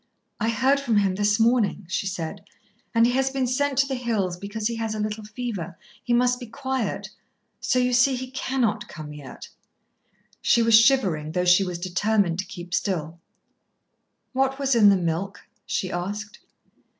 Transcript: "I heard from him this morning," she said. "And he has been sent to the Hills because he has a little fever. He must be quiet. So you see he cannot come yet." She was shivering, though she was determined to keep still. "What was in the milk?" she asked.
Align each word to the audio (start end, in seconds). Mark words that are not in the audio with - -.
"I 0.39 0.49
heard 0.49 0.79
from 0.79 0.97
him 0.97 1.13
this 1.13 1.39
morning," 1.39 1.85
she 1.87 2.07
said. 2.07 2.43
"And 2.95 3.05
he 3.05 3.11
has 3.11 3.29
been 3.29 3.45
sent 3.45 3.77
to 3.77 3.87
the 3.87 3.93
Hills 3.93 4.35
because 4.35 4.65
he 4.67 4.77
has 4.77 4.95
a 4.95 4.99
little 4.99 5.23
fever. 5.23 5.77
He 6.03 6.11
must 6.11 6.39
be 6.39 6.47
quiet. 6.47 7.09
So 7.59 7.77
you 7.77 7.93
see 7.93 8.15
he 8.15 8.31
cannot 8.31 8.87
come 8.87 9.13
yet." 9.13 9.49
She 10.41 10.63
was 10.63 10.73
shivering, 10.73 11.33
though 11.33 11.45
she 11.45 11.63
was 11.63 11.77
determined 11.77 12.39
to 12.39 12.45
keep 12.45 12.73
still. 12.73 13.19
"What 14.33 14.57
was 14.57 14.73
in 14.73 14.89
the 14.89 14.97
milk?" 14.97 15.41
she 15.67 15.91
asked. 15.91 16.39